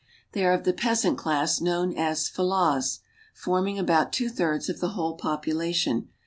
They 0.31 0.43
are 0.47 0.53
of 0.53 0.63
the 0.63 0.73
peasant 0.73 1.19
class, 1.19 1.61
known 1.61 1.93
as 1.95 2.27
Fellahs, 2.27 3.01
forming 3.35 3.77
about 3.77 4.11
two 4.11 4.29
thirds 4.29 4.67
of 4.67 4.79
the 4.79 4.89
whole 4.97 5.15
population. 5.15 6.07